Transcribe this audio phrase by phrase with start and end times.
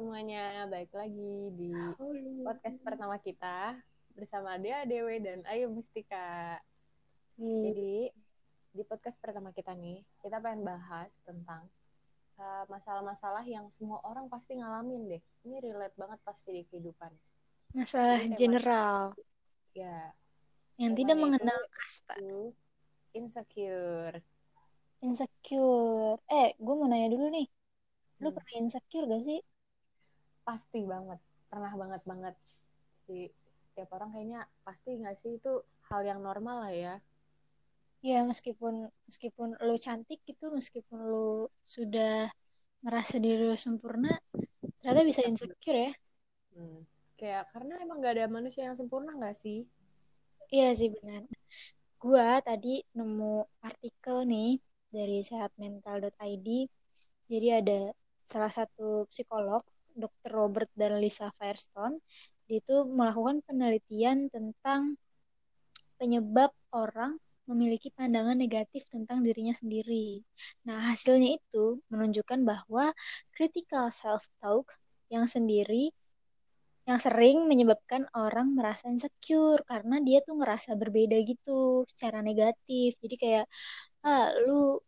[0.00, 1.68] semuanya, baik lagi di
[2.40, 3.76] podcast pertama kita
[4.16, 6.56] bersama Dea Dewe dan Ayu Mustika.
[7.36, 8.08] Jadi
[8.72, 11.68] di podcast pertama kita nih, kita pengen bahas tentang
[12.40, 15.22] uh, masalah-masalah yang semua orang pasti ngalamin deh.
[15.44, 17.12] Ini relate banget pasti di kehidupan.
[17.76, 19.12] Masalah Jadi general
[19.76, 20.16] Ya,
[20.80, 22.16] yang tidak mengenal kasta.
[23.12, 24.16] insecure.
[25.04, 26.16] Insecure.
[26.24, 27.44] Eh, gue mau nanya dulu nih.
[28.24, 28.36] Lu Hmm.
[28.40, 29.44] pernah insecure gak sih?
[30.46, 32.34] Pasti banget, pernah banget banget
[32.92, 33.30] sih.
[33.70, 36.94] Setiap orang kayaknya pasti nggak sih itu hal yang normal lah ya.
[38.00, 42.32] Ya, meskipun meskipun lu cantik gitu, meskipun lu sudah
[42.80, 44.16] merasa diri lu sempurna,
[44.80, 45.92] ternyata bisa insecure ya.
[46.56, 46.80] Hmm.
[47.20, 49.68] Kayak karena emang gak ada manusia yang sempurna nggak sih?
[50.48, 51.28] Iya sih benar.
[52.00, 54.56] Gua tadi nemu artikel nih
[54.88, 56.48] dari sehatmental.id.
[57.28, 57.92] Jadi ada
[58.24, 59.60] salah satu psikolog,
[59.94, 60.30] Dr.
[60.32, 61.98] Robert dan Lisa Firestone,
[62.50, 64.98] itu melakukan penelitian tentang
[66.00, 70.22] penyebab orang memiliki pandangan negatif tentang dirinya sendiri.
[70.66, 72.94] Nah, hasilnya itu menunjukkan bahwa
[73.34, 74.70] critical self-talk
[75.10, 75.90] yang sendiri
[76.88, 82.96] yang sering menyebabkan orang merasa insecure karena dia tuh ngerasa berbeda gitu secara negatif.
[82.98, 83.46] Jadi kayak
[84.06, 84.80] ah lu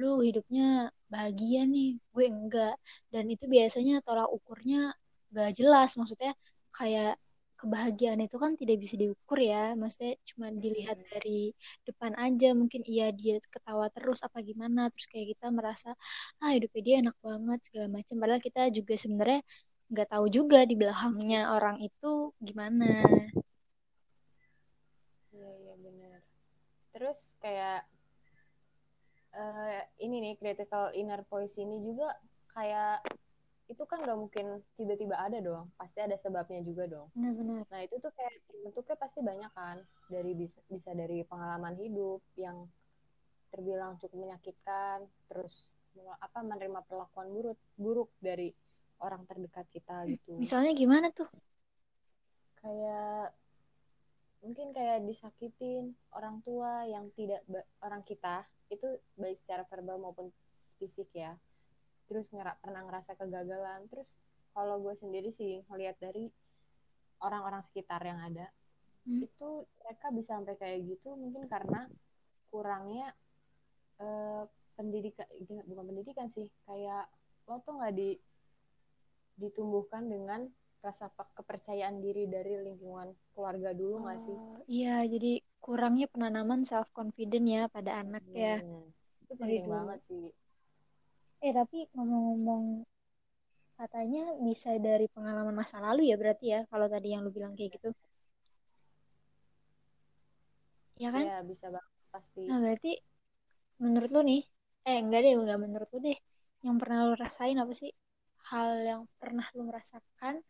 [0.00, 2.74] lu hidupnya bahagia nih, gue enggak.
[3.12, 4.90] Dan itu biasanya tolak ukurnya
[5.30, 5.94] gak jelas.
[5.98, 6.32] Maksudnya
[6.74, 7.14] kayak
[7.54, 9.78] kebahagiaan itu kan tidak bisa diukur ya.
[9.78, 11.54] Maksudnya cuma dilihat dari
[11.86, 12.50] depan aja.
[12.52, 14.90] Mungkin iya dia ketawa terus apa gimana.
[14.90, 15.94] Terus kayak kita merasa
[16.42, 18.14] ah hidupnya dia enak banget segala macam.
[18.18, 19.40] Padahal kita juga sebenarnya
[19.94, 23.04] nggak tahu juga di belakangnya orang itu gimana.
[25.30, 26.18] Iya iya benar.
[26.94, 27.86] Terus kayak
[29.34, 32.14] eh, ini nih critical inner voice ini juga
[32.54, 33.02] kayak
[33.64, 35.72] itu kan nggak mungkin tiba-tiba ada dong.
[35.74, 37.08] Pasti ada sebabnya juga dong.
[37.16, 37.64] Benar-benar.
[37.68, 39.76] Nah itu tuh kayak bentuknya pasti banyak kan
[40.12, 42.68] dari bisa, bisa dari pengalaman hidup yang
[43.48, 45.70] terbilang cukup menyakitkan, terus
[46.18, 48.50] apa menerima perlakuan buruk buruk dari
[48.98, 50.34] orang terdekat kita gitu.
[50.36, 51.30] Misalnya gimana tuh?
[52.64, 53.36] kayak
[54.40, 57.44] mungkin kayak disakitin orang tua yang tidak
[57.84, 58.88] orang kita itu
[59.18, 60.32] baik secara verbal maupun
[60.80, 61.36] fisik ya
[62.08, 66.28] terus ngera pernah ngerasa kegagalan terus kalau gue sendiri sih ngelihat dari
[67.20, 68.48] orang-orang sekitar yang ada
[69.04, 69.20] Hmm.
[69.20, 71.92] itu mereka bisa sampai kayak gitu mungkin karena
[72.48, 73.12] kurangnya
[74.00, 74.48] eh,
[74.80, 75.28] pendidikan
[75.68, 77.04] bukan pendidikan sih kayak
[77.44, 78.16] lo tuh nggak di
[79.36, 80.48] ditumbuhkan dengan
[80.80, 84.36] rasa pe- kepercayaan diri dari lingkungan keluarga dulu nggak sih?
[84.36, 88.60] Oh, iya, jadi kurangnya penanaman self confident ya pada anak ya.
[88.60, 88.84] Hmm,
[89.24, 90.24] itu penting banget sih.
[91.40, 92.84] Eh, tapi ngomong-ngomong
[93.80, 97.80] katanya bisa dari pengalaman masa lalu ya berarti ya kalau tadi yang lu bilang kayak
[97.80, 97.90] gitu.
[101.00, 101.24] Ya kan?
[101.24, 102.44] Ya bisa banget pasti.
[102.44, 102.92] Nah, berarti
[103.82, 104.42] menurut lu nih,
[104.86, 106.18] eh enggak deh, enggak menurut lu deh.
[106.60, 107.90] Yang pernah lu rasain apa sih?
[108.52, 110.44] Hal yang pernah lu merasakan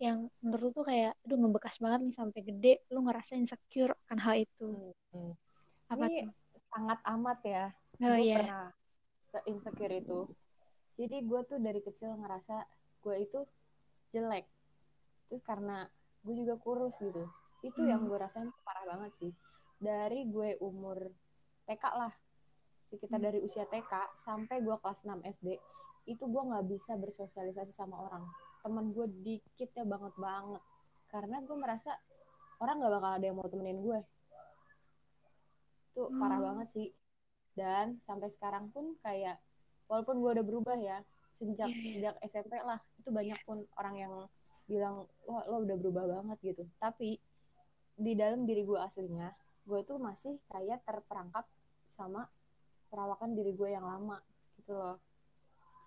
[0.00, 4.18] yang menurut lu tuh kayak aduh ngebekas banget nih sampai gede lu ngerasa insecure akan
[4.18, 4.68] hal itu.
[4.72, 5.32] Hmm, hmm.
[5.92, 6.32] Apa Ini tuh?
[6.72, 7.64] sangat amat ya.
[8.00, 8.36] Oh gue iya.
[8.40, 8.64] pernah
[9.28, 10.18] se-insecure itu.
[10.96, 12.64] Jadi gue tuh dari kecil ngerasa
[13.04, 13.40] gue itu
[14.10, 14.48] jelek.
[15.28, 15.84] Terus karena
[16.24, 17.28] gue juga kurus gitu.
[17.60, 18.08] Itu yang Hmm.
[18.08, 19.32] gue rasain parah banget sih.
[19.76, 21.12] Dari gue umur
[21.68, 22.12] TK lah.
[22.80, 23.28] Sekitar Hmm.
[23.28, 25.60] dari usia TK sampai gue kelas 6 SD.
[26.08, 28.24] Itu gue nggak bisa bersosialisasi sama orang.
[28.60, 30.62] Temen gue dikit ya banget banget.
[31.08, 31.96] Karena gue merasa
[32.60, 34.00] orang nggak bakal ada yang mau temenin gue.
[35.90, 36.46] Itu parah Hmm.
[36.54, 36.88] banget sih
[37.58, 39.36] dan sampai sekarang pun kayak
[39.90, 41.02] walaupun gue udah berubah ya
[41.34, 41.90] sejak Iya, iya.
[41.92, 44.12] sejak SMP lah itu banyak pun orang yang
[44.70, 47.18] bilang wah lo udah berubah banget gitu tapi
[47.98, 49.34] di dalam diri gue aslinya
[49.66, 51.42] gue tuh masih kayak terperangkap
[51.84, 52.30] sama
[52.86, 54.22] perawakan diri gue yang lama
[54.56, 55.02] gitu loh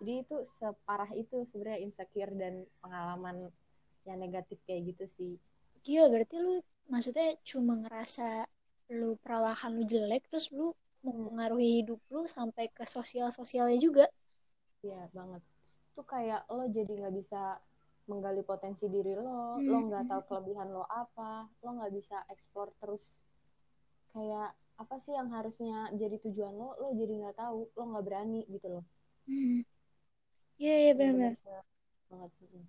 [0.04, 2.54] jadi itu separah itu sebenarnya insecure dan
[2.84, 3.38] pengalaman
[4.08, 5.34] yang negatif kayak gitu sih
[5.86, 6.54] Gila, berarti lu
[6.94, 8.28] maksudnya cuma ngerasa
[9.00, 10.68] lu perawakan lu jelek terus lu
[11.06, 14.06] mempengaruhi hidup lu sampai ke sosial-sosialnya juga.
[14.88, 15.42] Iya banget.
[15.96, 17.42] Tuh kayak lo jadi nggak bisa
[18.10, 19.70] menggali potensi diri lo, Hmm.
[19.72, 21.32] lo nggak tahu kelebihan lo apa,
[21.64, 23.04] lo nggak bisa explore terus
[24.14, 24.50] kayak
[24.84, 28.68] apa sih yang harusnya jadi tujuan lo, lo jadi nggak tahu, lo nggak berani gitu
[28.74, 28.86] loh.
[29.28, 29.62] Hmm.
[30.64, 31.36] Iya, iya banget.
[32.08, 32.64] Mm.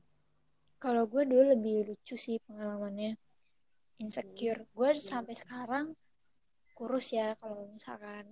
[0.83, 3.15] Kalau gue dulu lebih lucu sih pengalamannya.
[4.03, 4.67] Insecure.
[4.75, 5.95] Gue sampai sekarang
[6.75, 8.27] kurus ya kalau misalkan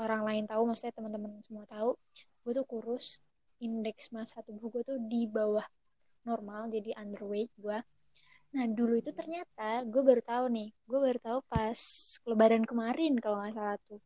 [0.00, 1.92] orang lain tahu, maksudnya teman-teman semua tahu,
[2.40, 3.20] gue tuh kurus.
[3.60, 5.62] Indeks massa tubuh gue tuh di bawah
[6.26, 7.78] normal jadi underweight gue
[8.52, 11.80] nah dulu itu ternyata gue baru tahu nih gue baru tahu pas
[12.28, 14.00] lebaran kemarin kalau nggak salah tuh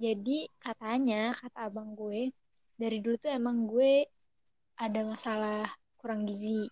[0.00, 2.32] jadi katanya kata abang gue
[2.80, 4.08] dari dulu tuh emang gue
[4.78, 5.66] ada masalah
[5.98, 6.70] kurang gizi.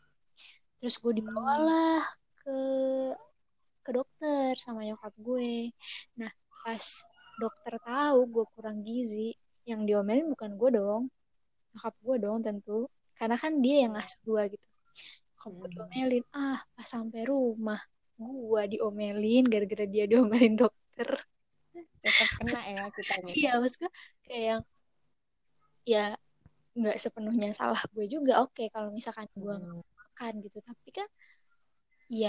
[0.78, 2.00] Terus gue dibawalah
[2.40, 2.58] ke
[3.82, 5.74] ke dokter sama nyokap gue.
[6.18, 6.30] Nah
[6.62, 6.84] pas
[7.42, 9.34] dokter tahu gue kurang gizi
[9.66, 11.02] yang diomelin bukan gue dong
[11.74, 12.86] nyokap gue dong tentu.
[13.18, 14.66] Karena kan dia yang ngasuh gue gitu.
[15.34, 17.82] Nyokap gue diomelin ah pas sampai rumah
[18.16, 21.10] gue diomelin gara-gara dia diomelin dokter.
[22.06, 23.92] Tetap kena ya kita iya maksud gue
[24.30, 24.62] kayak yang
[25.86, 26.06] ya
[26.78, 29.82] nggak sepenuhnya salah gue juga oke kalau misalkan gue nggak Hmm.
[30.00, 30.58] makan gitu.
[30.69, 31.08] Tapi kan
[32.23, 32.28] ya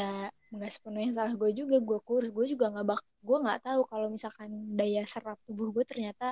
[0.53, 4.07] nggak sepenuhnya salah gue juga gue kurus gue juga nggak bak gue nggak tahu kalau
[4.15, 4.49] misalkan
[4.79, 6.25] daya serap tubuh gue ternyata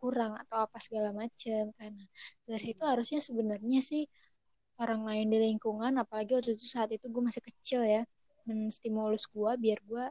[0.00, 2.02] kurang atau apa segala macem karena
[2.46, 4.02] dari situ harusnya sebenarnya sih
[4.82, 8.02] orang lain di lingkungan apalagi waktu itu saat itu gue masih kecil ya
[8.48, 10.04] menstimulus gue biar gue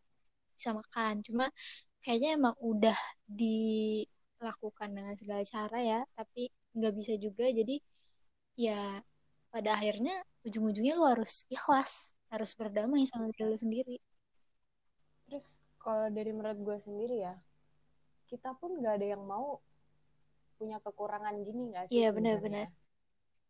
[0.57, 1.13] bisa makan.
[1.27, 1.45] Cuma
[2.03, 2.97] kayaknya emang udah
[3.41, 6.41] dilakukan dengan segala cara ya tapi
[6.73, 7.49] nggak bisa juga.
[7.49, 7.79] Jadi
[8.57, 9.01] ya
[9.53, 13.95] pada akhirnya ujung-ujungnya lu harus ikhlas harus berdamai sama diri lu sendiri.
[15.29, 17.35] Terus kalau dari menurut gue sendiri ya
[18.31, 19.61] kita pun nggak ada yang mau
[20.57, 22.71] punya kekurangan gini nggak sih Iya, benar-benar.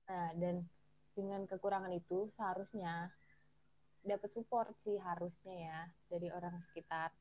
[0.03, 0.67] nah dan
[1.15, 3.07] dengan kekurangan itu seharusnya
[4.03, 5.79] dapat support sih harusnya ya
[6.11, 7.13] dari orang sekitar.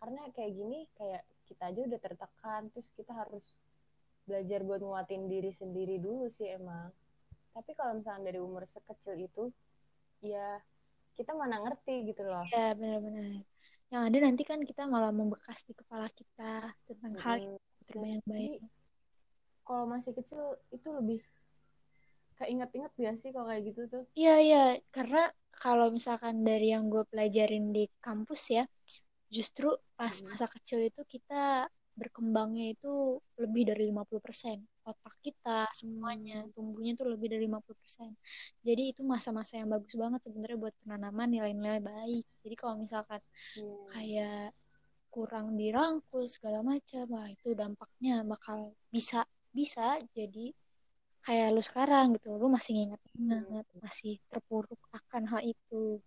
[0.00, 3.60] Karena kayak gini kayak kita aja udah tertekan terus kita harus
[4.24, 6.90] belajar buat nguatin diri sendiri dulu sih emang.
[7.52, 9.52] Tapi kalau misalnya dari umur sekecil itu
[10.24, 10.60] ya
[11.18, 12.46] kita mana ngerti gitu loh.
[12.50, 13.44] Ya benar-benar.
[13.92, 18.72] Yang ada nanti kan kita malah membekas di kepala kita tentang hal yang terbayang-bayang
[19.62, 21.20] kalau masih kecil itu lebih
[22.42, 24.04] keinget-inget gak sih kalau kayak gitu tuh?
[24.18, 28.64] Iya, iya, karena kalau misalkan dari yang gue pelajarin di kampus ya,
[29.30, 34.58] justru pas masa kecil itu kita berkembangnya itu lebih dari 50%.
[34.88, 38.10] Otak kita semuanya tumbuhnya tuh lebih dari 50%.
[38.64, 42.24] Jadi itu masa-masa yang bagus banget sebenarnya buat penanaman nilai-nilai baik.
[42.42, 43.20] Jadi kalau misalkan
[43.56, 43.76] Iya.
[43.92, 44.48] kayak
[45.12, 50.56] kurang dirangkul segala macam, wah itu dampaknya bakal bisa bisa jadi
[51.22, 56.00] kayak lu sekarang gitu, lu masih nginget-inget, masih terpuruk akan hal itu.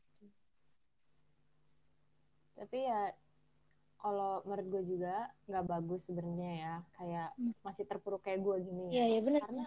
[2.56, 3.12] tapi ya
[3.98, 5.16] kalau menurut gue juga
[5.46, 7.54] nggak bagus sebenarnya ya kayak Hmm.
[7.62, 9.42] masih terpuruk kayak gue gini ya iya benar.
[9.44, 9.66] karena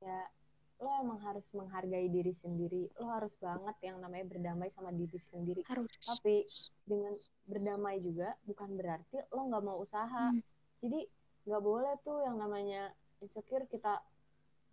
[0.00, 0.26] kayak
[0.74, 5.62] lo emang harus menghargai diri sendiri lo harus banget yang namanya berdamai sama diri sendiri
[5.64, 5.94] Harus.
[6.02, 6.44] tapi
[6.82, 7.14] dengan
[7.46, 10.42] berdamai juga bukan berarti lo nggak mau usaha Hmm.
[10.82, 11.06] jadi
[11.44, 12.90] nggak boleh tuh yang namanya
[13.20, 14.02] insecure kita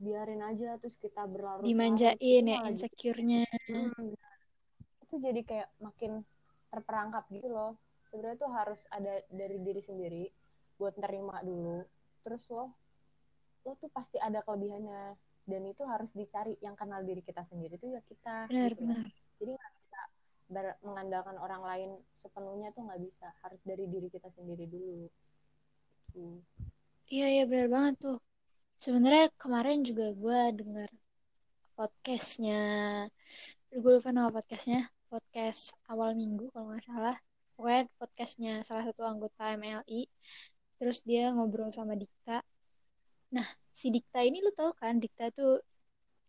[0.02, 3.46] biarin aja terus kita berlarut dimanjain ya insecure-nya.
[3.70, 4.18] Hmm,
[5.06, 6.26] itu jadi kayak makin
[6.68, 7.78] terperangkap gitu loh
[8.12, 10.24] sebenarnya tuh harus ada dari diri sendiri
[10.76, 11.82] buat nerima dulu
[12.28, 12.76] terus lo
[13.64, 15.16] lo tuh pasti ada kelebihannya
[15.48, 19.06] dan itu harus dicari yang kenal diri kita sendiri tuh ya kita Benar, gitu benar.
[19.40, 20.00] jadi nggak bisa
[20.52, 25.08] ber- mengandalkan orang lain sepenuhnya tuh nggak bisa harus dari diri kita sendiri dulu
[26.12, 26.44] Tuh.
[27.08, 28.18] Iya, iya benar banget tuh.
[28.76, 30.90] Sebenarnya kemarin juga gue dengar
[31.80, 32.60] podcastnya,
[33.72, 37.18] gue lupa nama podcastnya, podcast awal minggu kalau nggak salah.
[37.62, 40.10] Pokoknya podcastnya salah satu anggota MLI.
[40.82, 42.42] Terus dia ngobrol sama Dikta.
[43.38, 45.62] Nah, si Dikta ini lu tahu kan, Dikta tuh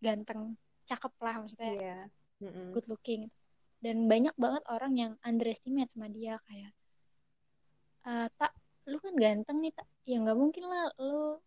[0.04, 1.96] ganteng, cakep lah maksudnya, iya
[2.44, 2.76] Mm-mm.
[2.76, 3.32] good looking.
[3.80, 6.72] Dan banyak banget orang yang underestimate sama dia kayak,
[8.12, 8.52] "Eh, tak,
[8.92, 11.40] lu kan ganteng nih tak, ya nggak mungkin lah lu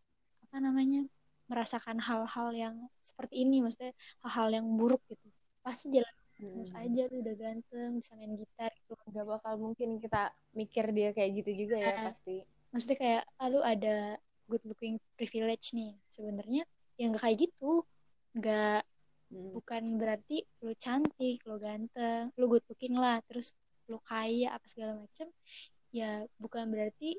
[0.50, 1.06] apa namanya
[1.46, 3.94] merasakan hal-hal yang seperti ini, maksudnya
[4.26, 5.30] hal-hal yang buruk gitu.
[5.62, 6.16] Pasti jalan
[6.52, 6.82] terus Mm-mm.
[6.84, 8.94] aja lu udah ganteng, bisa main gitar gitu.
[9.12, 10.22] nggak bakal mungkin kita
[10.60, 12.06] mikir dia kayak gitu juga ya Nah.
[12.08, 12.36] pasti
[12.74, 13.96] Maksudnya kayak, ah, lu ada
[14.50, 15.92] good looking privilege nih.
[16.16, 16.62] Sebenarnya
[17.00, 17.72] ya nggak kayak gitu.
[18.38, 18.80] Nggak
[19.34, 19.58] Mm.
[19.58, 23.48] bukan berarti lu cantik, lu ganteng, lu good looking lah, terus
[23.90, 25.28] lu kaya apa segala macem.
[26.00, 27.10] Ya bukan berarti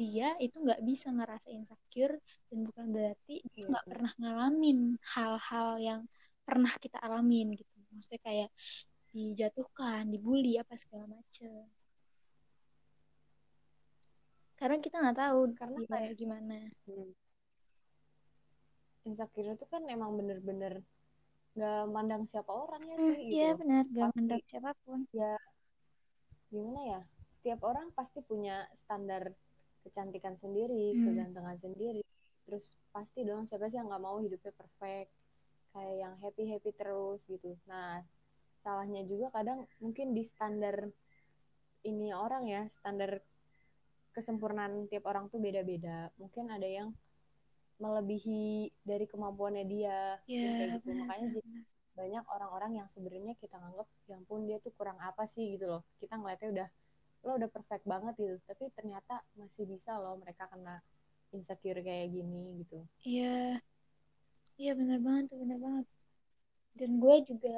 [0.00, 2.14] dia itu nggak bisa ngerasa insecure
[2.50, 3.34] dan bukan berarti
[3.70, 3.90] nggak benar.
[3.90, 4.78] pernah ngalamin
[5.14, 6.00] hal-hal yang
[6.46, 7.75] pernah kita alamin gitu.
[7.96, 8.50] Maksudnya kayak
[9.10, 11.64] dijatuhkan, dibully apa segala macem.
[14.54, 16.58] Karena kita nggak tahu Karena dia kayak- gimana.
[16.84, 17.12] Hmm.
[19.02, 20.82] insecure itu kan emang bener-bener
[21.54, 24.16] nggak mandang siapa orangnya Hmm, sih gitu iya benar, gak Pasti.
[24.18, 24.98] mandang siapa pun.
[25.14, 25.34] ya
[26.46, 27.00] gimana ya
[27.40, 29.30] tiap orang pasti punya standar
[29.80, 31.06] kecantikan sendiri Hmm.
[31.06, 32.02] kegantengan sendiri
[32.42, 35.14] terus pasti dong siapa sih yang nggak mau hidupnya perfect
[35.76, 37.52] kayak yang happy happy terus gitu.
[37.68, 38.00] Nah
[38.64, 40.88] salahnya juga kadang mungkin di standar
[41.86, 43.20] ini orang ya standar
[44.16, 46.08] kesempurnaan tiap orang tuh beda-beda.
[46.16, 46.88] Mungkin ada yang
[47.76, 50.96] melebihi dari kemampuannya dia ya kayak gitu.
[50.96, 51.48] makanya jadi
[51.96, 55.44] banyak orang-orang yang sebenarnya kita nganggap yang pun dia tuh kurang apa sih?
[55.56, 55.82] gitu loh.
[56.00, 56.68] Kita ngeliatnya udah
[57.28, 58.34] lo udah perfect banget gitu.
[58.48, 60.80] Tapi ternyata masih bisa loh mereka kena
[61.36, 62.80] insecure kayak gini gitu.
[63.06, 63.60] Iya
[64.62, 65.86] iya benar banget tuh benar banget.
[66.78, 67.54] Dan gue juga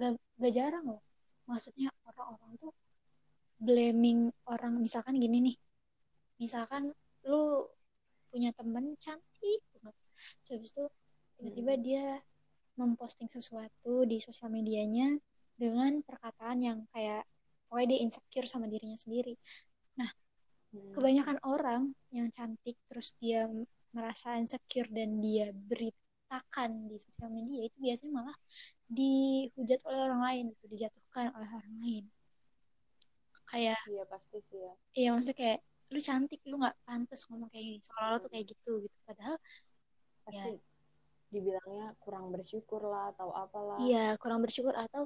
[0.00, 1.02] gak, gak jarang loh.
[1.50, 2.72] Maksudnya orang-orang tuh
[3.66, 4.20] blaming
[4.52, 5.56] orang misalkan gini nih.
[6.42, 6.82] Misalkan
[7.30, 7.42] lu
[8.30, 9.96] punya temen cantik banget.
[10.42, 10.84] Terus habis itu
[11.38, 11.82] tiba-tiba Mm-mm.
[11.86, 12.04] dia
[12.80, 15.08] memposting sesuatu di sosial medianya
[15.62, 17.22] dengan perkataan yang kayak
[17.68, 19.34] pokoknya dia insecure sama dirinya sendiri.
[20.00, 20.10] Nah
[20.74, 20.92] Mm.
[20.94, 21.82] kebanyakan orang
[22.16, 23.48] yang cantik terus dia
[23.96, 25.52] merasa insecure dan dia
[26.32, 28.36] beritakan di sosial media itu biasanya malah
[28.88, 32.04] dihujat oleh orang lain gitu dijatuhkan oleh orang lain.
[33.52, 34.72] Kayak iya pasti sih ya.
[34.96, 35.58] Iya maksudnya kayak
[35.92, 38.96] lu cantik lu nggak pantas ngomong kayak gini seolah-olah tuh kayak gitu gitu.
[39.04, 39.44] Padahal ya
[40.24, 40.50] pasti
[41.28, 43.76] dibilangnya kurang bersyukur lah atau apalah.
[43.76, 45.04] Iya kurang bersyukur atau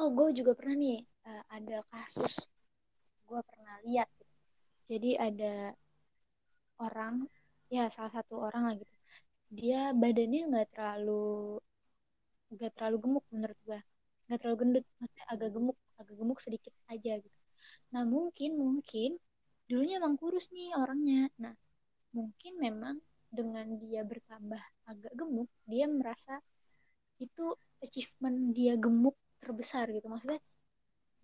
[0.00, 2.48] oh gue juga pernah nih eh, ada kasus
[3.28, 4.34] gue pernah lihat gitu.
[4.88, 5.54] jadi ada
[6.80, 7.28] orang
[7.72, 9.01] ya salah satu orang lah gitu
[9.58, 11.12] dia badannya nggak terlalu
[12.52, 13.80] nggak terlalu gemuk menurut gue
[14.26, 17.38] nggak terlalu gendut maksudnya agak gemuk agak gemuk sedikit aja gitu.
[17.92, 19.10] Nah mungkin mungkin
[19.68, 21.22] dulunya emang kurus nih orangnya.
[21.42, 21.54] Nah
[22.16, 22.96] mungkin memang
[23.38, 26.34] dengan dia bertambah agak gemuk dia merasa
[27.24, 27.44] itu
[27.84, 30.06] achievement dia gemuk terbesar gitu.
[30.12, 30.40] Maksudnya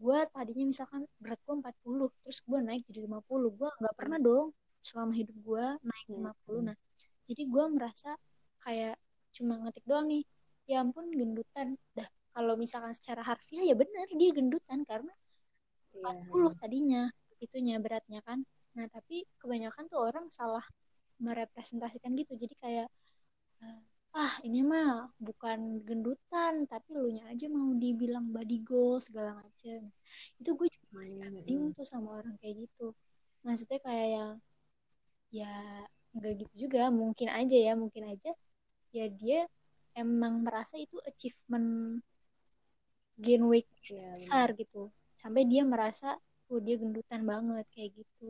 [0.05, 4.47] gue tadinya misalkan berat gue 40 terus gue naik jadi 50 gue nggak pernah dong
[4.89, 6.17] selama hidup gue naik Hmm.
[6.23, 6.77] 50 nah
[7.29, 8.17] jadi gue merasa
[8.65, 8.97] kayak
[9.37, 10.25] cuma ngetik doang nih
[10.65, 11.77] ya ampun gendutan.
[11.93, 15.13] Dah kalau misalkan secara harfiah ya benar dia gendutan karena
[15.93, 16.25] iya.
[16.33, 17.03] 40 tadinya
[17.39, 18.43] itunya beratnya kan.
[18.77, 20.65] Nah tapi kebanyakan tuh orang salah
[21.21, 22.33] merepresentasikan gitu.
[22.37, 22.89] Jadi kayak
[23.65, 23.81] eh,
[24.17, 29.93] ah ini mah bukan gendutan tapi lu nya aja mau dibilang body goal segala macem.
[30.41, 32.97] Itu gue juga masih agak bingung tuh sama orang kayak gitu.
[33.45, 34.33] Maksudnya kayak yang
[35.29, 35.85] ya
[36.19, 38.31] nggak gitu juga mungkin aja ya mungkin aja
[38.97, 39.39] ya dia
[40.03, 42.03] emang merasa itu achievement
[43.25, 44.83] gain weight iya benar besar gitu
[45.23, 46.09] sampai dia merasa
[46.51, 48.27] oh dia gendutan banget kayak gitu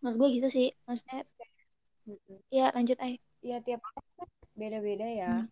[0.00, 1.52] menurut gue gitu sih maksudnya Terus kayak
[2.04, 2.38] Mm-mm.
[2.52, 3.12] ya lanjut ay
[3.44, 4.28] Iya tiap orang kan
[4.60, 5.32] beda-beda ya.
[5.36, 5.46] Hmm.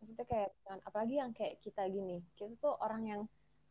[0.00, 2.16] Maksudnya kayak kan, apalagi yang kayak kita gini.
[2.36, 3.22] Kita tuh orang yang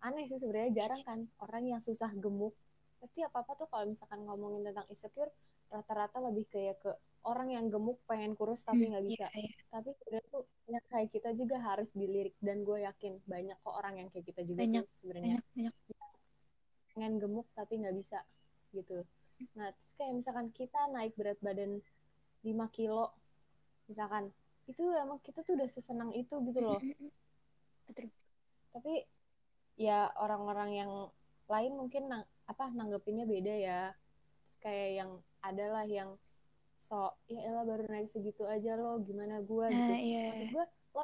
[0.05, 2.53] aneh sih sebenarnya jarang kan orang yang susah gemuk.
[3.01, 5.31] Pasti apa-apa tuh kalau misalkan ngomongin tentang insecure
[5.75, 6.91] rata-rata lebih kayak ke
[7.25, 9.27] orang yang gemuk pengen kurus tapi Hmm, nggak iya, bisa.
[9.35, 9.51] iya.
[9.73, 13.95] Tapi sebenarnya tuh yang kayak kita juga harus dilirik dan gue yakin banyak kok orang
[13.99, 15.73] yang kayak kita juga banyak tuh sebenarnya banyak banyak
[16.95, 18.19] pengen gemuk tapi nggak bisa
[18.71, 19.03] gitu.
[19.59, 21.83] Nah, terus kayak misalkan kita naik berat badan
[22.45, 23.11] 5 kilo
[23.89, 24.33] misalkan
[24.65, 26.81] itu emang kita tuh udah sesenang itu gitu loh
[27.85, 28.09] betul
[28.73, 29.05] tapi
[29.77, 30.91] ya orang-orang yang
[31.45, 33.79] lain mungkin nang, apa nanggepinnya beda ya
[34.63, 36.17] kayak yang adalah yang
[36.75, 39.71] so ya elah baru naik segitu aja lo gimana gua?
[39.71, 39.79] Gitu.
[39.79, 40.25] nah iya.
[40.31, 41.03] Maksud gua lo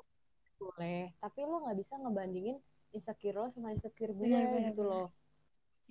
[0.61, 2.57] boleh tapi lo nggak bisa ngebandingin
[2.91, 5.07] insecure lo sama insecure gue benar benar gitu loh.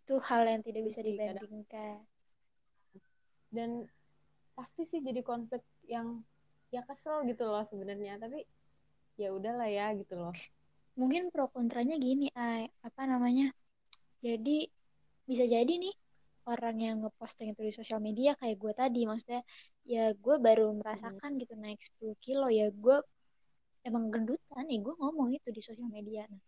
[0.01, 2.05] Itu hal yang tidak bisa dibandingkan.
[3.51, 3.89] Dan
[4.55, 6.21] pasti sih jadi konflik yang
[6.71, 8.47] ya kesel gitu loh sebenarnya tapi
[9.19, 10.35] ya udahlah ya gitu loh.
[10.95, 13.51] Mungkin pro kontranya gini ay apa namanya
[14.21, 14.69] jadi
[15.25, 15.95] bisa jadi nih
[16.53, 19.43] orang yang ngeposting itu di sosial media kayak gue tadi maksudnya
[19.95, 22.97] ya gue baru merasakan gitu naik 10 kilo ya gue
[23.89, 26.23] emang gendutan nih gue ngomong itu di sosial media.
[26.33, 26.43] Nah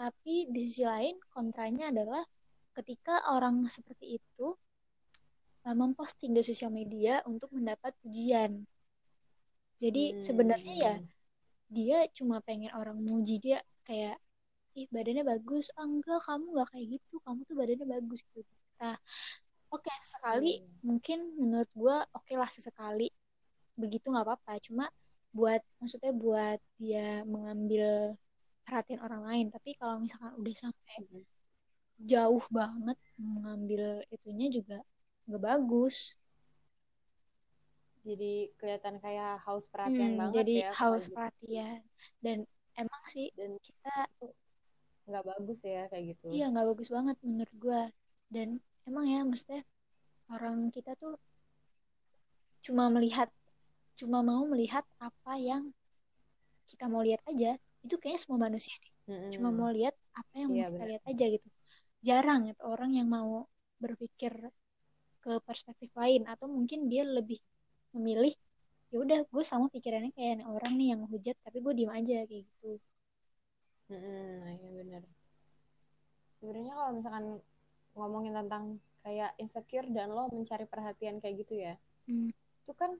[0.00, 2.22] tapi di sisi lain kontranya adalah
[2.76, 4.46] ketika orang seperti itu
[5.66, 8.52] uh, memposting di sosial media untuk mendapat pujian.
[9.82, 11.06] Jadi sebenarnya ya Hmm.
[11.76, 14.16] dia cuma pengen orang muji dia kayak
[14.80, 15.66] ih badannya bagus.
[15.78, 18.54] Ah, enggak kamu nggak kayak gitu kamu tuh badannya bagus gitu.
[18.80, 18.96] Nah
[19.74, 20.52] oke sekali.
[20.54, 20.66] Iya.
[20.88, 23.08] mungkin menurut gue oke lah sesekali.
[23.82, 24.52] Begitu nggak apa-apa.
[24.66, 24.84] Cuma
[25.38, 27.86] buat maksudnya buat dia mengambil
[28.66, 29.46] perhatian orang lain.
[29.54, 31.24] Tapi kalau misalkan udah sampai Mhm.
[32.10, 32.98] jauh banget
[33.34, 33.82] mengambil
[34.14, 34.76] itunya juga
[35.26, 35.96] nggak bagus.
[38.08, 41.78] Jadi kelihatan kayak haus perhatian Hmm, banget jadi ya haus gitu perhatian.
[42.24, 42.38] Dan
[42.80, 43.94] emang sih dan kita
[45.08, 46.32] nggak bagus ya kayak gitu.
[46.34, 47.80] Iya nggak bagus banget menurut gue
[48.34, 48.48] dan
[48.88, 49.62] emang ya maksudnya
[50.34, 51.14] orang kita tuh
[52.64, 53.28] cuma melihat
[54.00, 55.64] cuma mau melihat apa yang
[56.70, 57.50] kita mau lihat aja
[57.84, 59.32] itu kayaknya semua manusia deh Mm-mm.
[59.34, 60.90] cuma mau lihat apa yang mau Iya, kita benar.
[60.90, 61.48] lihat aja gitu
[62.08, 63.30] jarang itu orang yang mau
[63.82, 64.32] berpikir
[65.24, 67.40] ke perspektif lain atau mungkin dia lebih
[67.96, 68.34] memilih
[68.92, 72.44] ya udah gue sama pikirannya kayak orang nih yang hujat tapi gue diem aja kayak
[72.50, 72.70] gitu
[73.90, 75.02] Mm-mm, Nah, iya benar.
[76.36, 77.24] Sebenarnya kalau misalkan
[77.98, 78.64] ngomongin tentang
[79.04, 81.74] kayak insecure dan lo mencari perhatian kayak gitu ya,
[82.08, 82.30] Hmm.
[82.62, 82.90] itu kan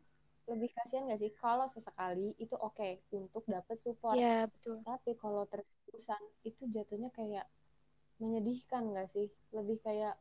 [0.50, 2.88] lebih kasihan gak sih kalau sesekali itu oke
[3.18, 4.20] untuk dapet support.
[4.20, 7.46] ya betul Tapi kalau terus-terusan itu jatuhnya kayak
[8.22, 9.28] menyedihkan gak sih?
[9.56, 10.14] Lebih kayak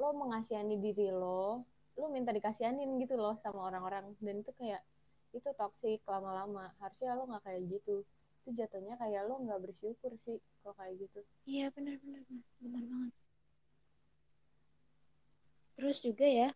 [0.00, 1.42] lo mengasihani diri lo,
[2.00, 4.82] lo minta dikasihanin gitu loh sama orang-orang dan itu kayak
[5.38, 6.64] itu toksik lama-lama.
[6.80, 7.96] Harusnya lo nggak kayak gitu.
[8.44, 11.20] Itu jatuhnya kayak lo nggak bersyukur sih kalau kayak gitu.
[11.52, 12.22] iya benar benar
[12.62, 13.12] benar banget
[15.76, 16.48] terus juga ya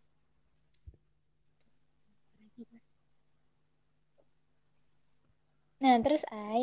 [5.82, 6.62] nah terus Ai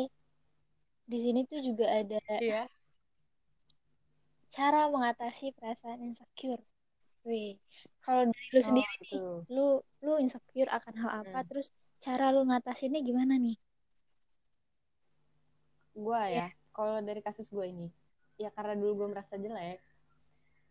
[1.10, 2.68] di sini tuh juga ada Iya.
[4.56, 6.62] cara mengatasi perasaan insecure.
[7.28, 7.50] Wih,
[8.04, 9.18] kalau dari lu Oh, sendiri nih,
[9.54, 9.66] lu
[10.04, 11.38] lu insecure akan hal apa?
[11.40, 11.48] Hmm.
[11.48, 11.66] Terus
[12.04, 13.56] cara lu ngatasinnya gimana nih?
[15.94, 16.42] Gue Iya.
[16.42, 16.46] ya,
[16.76, 17.88] kalau dari kasus gue ini,
[18.42, 19.78] ya karena dulu gue merasa jelek,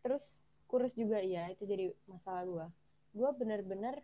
[0.04, 0.26] terus
[0.74, 2.66] kurus juga iya, itu jadi masalah gue.
[3.14, 4.02] Gue bener-bener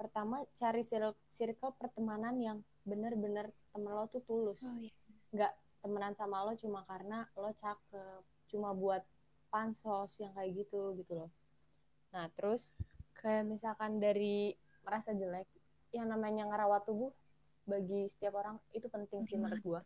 [0.00, 4.64] pertama cari circle, pertemanan yang bener-bener temen lo tuh tulus.
[4.64, 4.88] Oh iya.
[5.36, 5.52] Nggak
[5.84, 9.04] temenan sama lo cuma karena lo cakep, cuma buat
[9.52, 11.30] pansos yang kayak gitu gitu loh.
[12.16, 12.72] Nah terus
[13.20, 15.44] kayak misalkan dari merasa jelek,
[15.92, 17.12] yang namanya ngerawat tubuh
[17.68, 19.80] bagi setiap orang itu penting sih menurut gue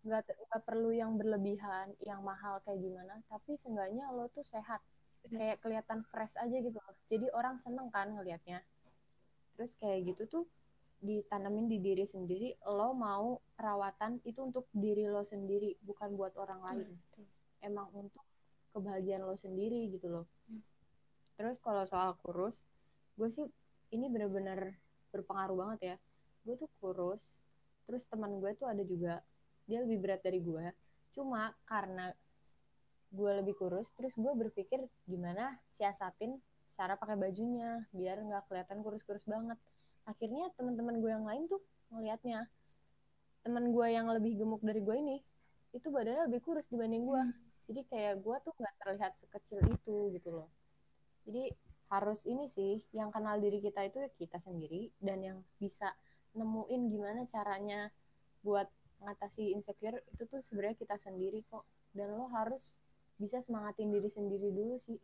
[0.00, 4.80] nggak nggak perlu yang berlebihan yang mahal kayak gimana tapi seenggaknya lo tuh sehat.
[5.28, 6.96] Kayak kelihatan fresh aja gitu loh.
[7.10, 8.64] Jadi orang seneng kan ngelihatnya.
[9.58, 10.44] Terus kayak gitu tuh
[11.00, 16.60] ditanamin di diri sendiri lo mau perawatan itu untuk diri lo sendiri bukan buat orang
[16.60, 16.88] lain.
[16.92, 17.26] Betul.
[17.60, 18.24] emang untuk
[18.72, 20.26] kebahagiaan lo sendiri gitu loh.
[20.48, 20.64] Hmm.
[21.36, 22.68] terus kalau soal kurus
[23.16, 23.48] gue sih
[23.96, 24.76] ini bener-bener
[25.12, 25.96] berpengaruh banget ya.
[26.44, 27.32] Gue tuh kurus
[27.88, 29.24] terus teman gue tuh ada juga
[29.64, 30.72] dia lebih berat dari gue.
[31.16, 32.12] Cuma karena
[33.10, 36.38] gue lebih kurus terus gue berpikir gimana siasatin
[36.70, 39.58] cara pakai bajunya biar nggak kelihatan kurus-kurus banget.
[40.08, 41.60] Akhirnya teman-teman gue yang lain tuh
[41.92, 42.48] ngelihatnya.
[43.44, 45.18] Teman gue yang lebih gemuk dari gue ini
[45.70, 47.36] itu badannya lebih kurus dibanding gue Hmm.
[47.70, 50.50] jadi kayak gue tuh nggak terlihat sekecil itu gitu loh.
[51.22, 51.54] Jadi
[51.90, 55.94] harus ini sih yang kenal diri kita itu kita sendiri dan yang bisa
[56.34, 57.90] nemuin gimana caranya
[58.42, 58.66] buat
[58.98, 61.62] mengatasi insecure itu tuh sebenarnya kita sendiri kok.
[61.94, 62.78] Dan lo harus
[63.20, 64.96] bisa semangatin diri sendiri dulu sih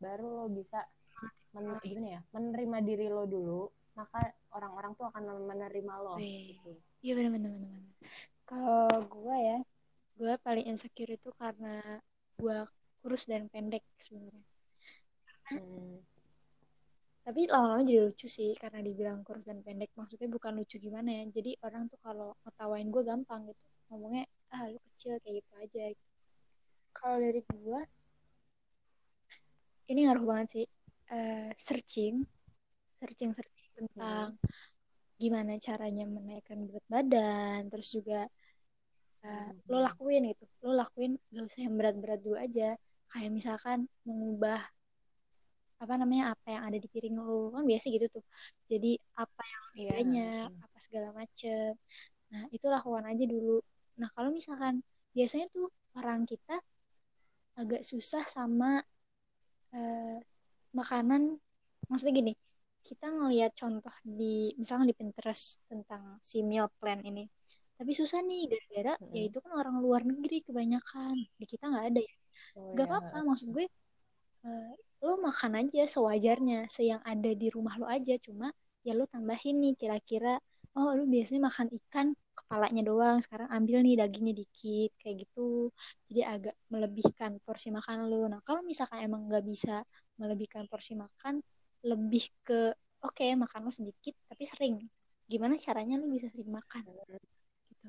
[0.00, 0.80] baru lo bisa
[1.52, 6.56] men- gimana ya menerima diri lo dulu maka orang-orang tuh akan menerima lo Wih.
[6.56, 6.72] gitu.
[7.04, 7.94] Iya benar benar benar benar.
[8.48, 9.58] Kalau gue ya,
[10.18, 12.00] gue paling insecure itu karena
[12.40, 12.56] gue
[13.00, 14.44] kurus dan pendek sebenarnya.
[15.50, 16.00] Hmm.
[17.20, 19.92] Tapi lama-lama jadi lucu sih karena dibilang kurus dan pendek.
[19.94, 21.24] Maksudnya bukan lucu gimana ya.
[21.30, 23.62] Jadi orang tuh kalau ngetawain gue gampang gitu.
[23.90, 25.82] Ngomongnya, ah lu kecil kayak gitu aja.
[25.94, 26.10] Gitu.
[26.96, 27.80] Kalau dari gue,
[29.90, 30.66] ini ngaruh banget sih.
[31.10, 32.22] Eh, searching,
[33.02, 34.38] searching-searching tentang
[35.20, 37.60] gimana caranya menaikkan berat badan.
[37.70, 38.20] Terus juga
[39.70, 39.86] lo Hmm.
[39.86, 40.44] lakuin gitu.
[40.64, 42.74] Lo lakuin gak usah yang berat-berat dulu aja.
[43.10, 44.60] Kayak misalkan mengubah
[45.80, 48.24] apa namanya apa yang ada di piring lo kan biasa gitu tuh
[48.68, 49.80] jadi apa yang Iya.
[49.88, 50.22] bedanya
[50.60, 51.72] apa segala macem
[52.32, 53.64] nah itu lakukan aja dulu
[54.00, 54.84] nah kalau misalkan
[55.16, 56.60] biasanya tuh orang kita
[57.56, 58.82] agak susah sama
[59.74, 60.18] eh,
[60.74, 61.38] makanan.
[61.90, 62.32] Maksudnya gini
[62.80, 67.28] kita ngelihat contoh di misalnya di Pinterest tentang si meal plan ini.
[67.76, 69.28] Tapi susah nih gara-gara ya Mm-mm.
[69.32, 71.16] itu kan orang luar negeri kebanyakan.
[71.36, 72.14] Di kita nggak ada ya.
[72.56, 72.92] Oh, gak iya.
[72.92, 73.66] apa-apa maksud gue
[74.48, 78.16] eh, lo makan aja sewajarnya seyang ada di rumah lo aja.
[78.20, 78.52] Cuma
[78.84, 80.40] ya lo tambahin nih kira-kira
[80.76, 82.06] oh lo biasanya makan ikan
[82.38, 83.18] kepalanya doang.
[83.24, 85.70] Sekarang ambil nih dagingnya dikit kayak gitu.
[86.08, 89.82] Jadi agak melebihkan porsi makan lo nah kalau misalkan emang nggak bisa
[90.20, 91.40] melebihkan porsi makan
[91.86, 94.74] lebih ke oke makan lo sedikit tapi sering.
[95.30, 96.82] Gimana caranya lo bisa sering makan?
[97.70, 97.88] Gitu.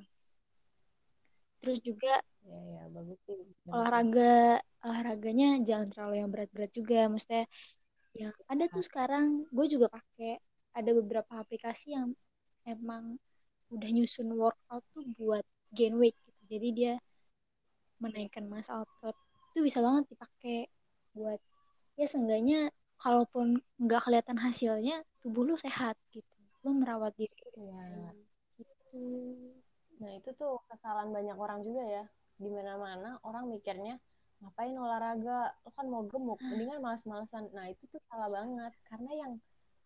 [1.62, 3.38] Terus juga Ya, ya, bagus sih.
[3.69, 6.99] olahraga olahraganya jangan terlalu yang berat-berat juga.
[7.06, 7.45] Maksudnya
[8.17, 10.41] yang ada tuh sekarang gue juga pakai.
[10.71, 12.15] Ada beberapa aplikasi yang
[12.65, 13.19] emang
[13.71, 16.93] udah nyusun workout tuh buat gain weight gitu jadi dia
[18.03, 19.15] menaikkan massa otot
[19.53, 20.67] itu bisa banget dipakai
[21.15, 21.39] buat
[21.95, 28.13] ya seenggaknya kalaupun nggak kelihatan hasilnya tubuh lu sehat gitu lu merawat diri Iya.
[28.60, 28.99] gitu
[30.01, 32.03] Nah itu tuh kesalahan banyak orang juga ya.
[32.41, 34.01] Di mana-mana orang mikirnya
[34.41, 37.53] ngapain olahraga, lo kan mau gemuk, mendingan malas-malasan.
[37.53, 38.73] Nah itu tuh salah banget.
[38.89, 39.34] Karena yang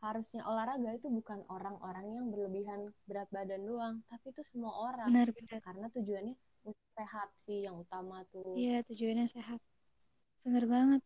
[0.04, 5.10] harusnya olahraga itu bukan orang-orang yang berlebihan berat badan doang, tapi itu semua orang.
[5.10, 5.60] benar benar.
[5.64, 8.56] Karena tujuannya untuk sehat sih yang utama tuh.
[8.58, 9.60] iya tujuannya sehat.
[10.44, 11.02] Benar banget.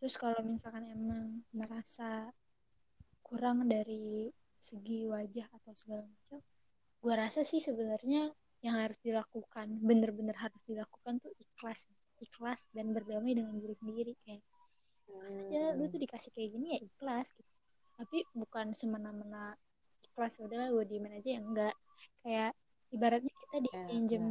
[0.00, 2.28] Terus kalau misalkan emang merasa
[3.24, 4.28] kurang dari
[4.60, 6.40] segi wajah atau segala macam
[7.04, 8.32] gua rasa sih sebenarnya
[8.64, 11.84] yang harus dilakukan bener-bener harus dilakukan tuh ikhlas.
[12.22, 14.40] Ikhlas dan berdamai dengan diri sendiri kayak
[15.04, 17.53] ikhlas aja lu tuh dikasih kayak gini ya ikhlas gitu
[17.98, 19.54] tapi bukan semena-mena
[20.06, 21.28] ikhlas udahlah gue diemin aja.
[21.36, 21.74] Ya enggak.
[22.22, 22.52] Kayak
[22.94, 24.24] ibaratnya kita Ya, dipinjem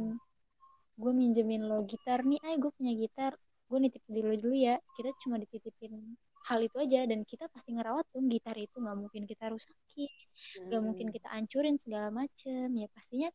[1.02, 3.32] gue minjemin lo gitar nih ay gue punya gitar
[3.70, 4.76] gue nitip di lo dulu ya.
[4.96, 5.94] Kita cuma dititipin
[6.48, 8.76] hal itu aja dan kita pasti ngerawat tuh gitar itu.
[8.84, 10.10] Nggak mungkin kita rusakin
[10.68, 10.86] nggak Hmm.
[10.86, 12.68] mungkin kita hancurin segala macem.
[12.80, 13.28] Ya pastinya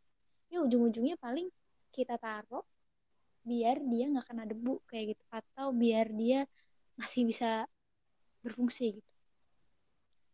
[0.51, 1.47] ya ujung-ujungnya paling
[1.95, 2.65] kita taruh
[3.49, 6.39] biar dia nggak kena debu kayak gitu atau biar dia
[6.99, 7.65] masih bisa
[8.43, 9.11] berfungsi gitu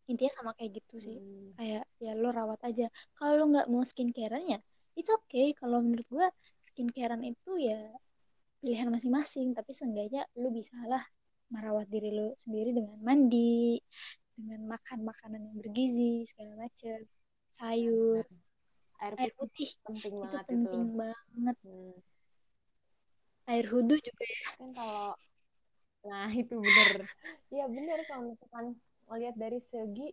[0.06, 1.18] intinya sama kayak gitu sih.
[1.18, 1.50] Hmm.
[1.58, 2.86] kayak ya lo rawat aja.
[3.18, 4.58] Kalau lo nggak mau skincarean ya
[4.96, 5.52] it's okay.
[5.52, 6.26] Kalau menurut gue
[6.64, 7.78] skincarean itu ya
[8.62, 9.52] pilihan masing-masing.
[9.52, 11.02] Tapi seenggaknya lo bisa lah
[11.52, 13.78] merawat diri lo sendiri dengan mandi
[14.36, 17.04] dengan makan makanan yang bergizi segala macem.
[17.52, 18.24] Sayur
[18.96, 20.08] Air air putih putih.
[20.08, 20.96] penting itu banget penting itu.
[20.96, 21.56] banget.
[21.68, 21.96] Hmm.
[23.46, 24.40] air wudhu juga ya.
[24.58, 25.12] Kan kalau
[26.06, 27.02] Nah, itu bener.
[27.50, 30.10] Iya, bener kalau misalkan ngelihat dari segi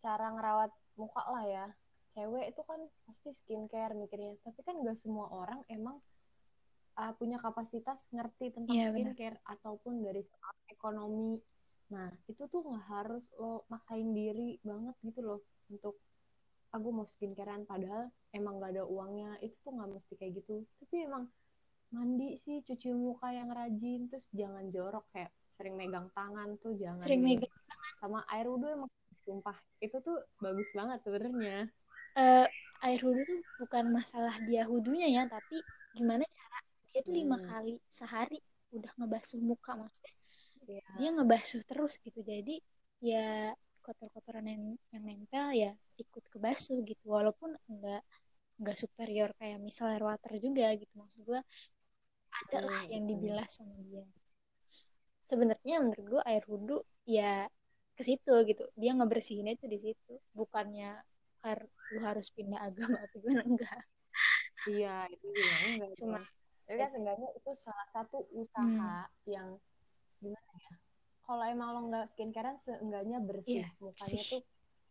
[0.00, 1.66] cara ngerawat muka lah ya.
[2.14, 4.38] Cewek itu kan pasti skincare mikirnya.
[4.44, 5.98] Tapi kan gak semua orang emang
[7.00, 9.12] uh, punya kapasitas ngerti tentang Iya, benar.
[9.12, 11.42] skincare ataupun dari soal ekonomi.
[11.90, 16.00] Nah, itu tuh nggak harus lo maksain diri banget gitu loh untuk
[16.74, 19.36] aku mau skincarean padahal emang gak ada uangnya.
[19.42, 20.62] Itu tuh nggak mesti kayak gitu.
[20.78, 21.26] Tapi emang
[21.94, 27.06] mandi sih cuci muka yang rajin terus jangan jorok kayak sering megang tangan tuh jangan
[27.06, 27.54] sering megang
[28.04, 28.90] sama air wudhu emang
[29.26, 29.56] sumpah.
[29.84, 31.56] Itu tuh bagus banget sebenarnya.
[32.22, 32.46] Eh,
[32.86, 35.56] air wudhu tuh bukan masalah dia wudhunya ya tapi
[35.96, 36.58] gimana cara
[36.90, 37.48] dia tuh lima Hmm.
[37.48, 38.38] kali sehari
[38.76, 40.14] udah ngebasuh muka maksudnya.
[40.70, 42.54] Ya dia ngebasuh terus gitu jadi
[43.10, 43.24] ya
[43.84, 44.62] kotor-kotoran yang
[44.94, 45.70] yang nempel ya
[46.02, 47.04] ikut kebasuh gitu.
[47.16, 48.02] Walaupun enggak
[48.58, 51.40] enggak superior kayak misal air water juga gitu maksud gue
[52.40, 53.10] ada lah Hmm, yang hmm.
[53.10, 54.04] dibilas sama dia.
[55.30, 56.76] Sebenarnya menurut gue air wudhu
[57.16, 57.48] ya
[57.94, 58.64] ke situ gitu.
[58.74, 60.14] Dia ngebersihinnya itu di situ.
[60.34, 60.98] Bukannya
[61.44, 61.58] har
[61.92, 63.44] lu harus pindah agama atau gimana?
[63.50, 63.82] Enggak.
[64.64, 66.20] Iya itu juga enggak cuma
[66.64, 69.60] tapi kan seenggaknya itu salah satu usaha yang
[70.16, 70.74] gimana ya?
[71.24, 73.64] Kalau emang lo nggak skincarean seenggaknya bersih.
[73.64, 74.32] Iya, mukanya bersih.
[74.32, 74.42] tuh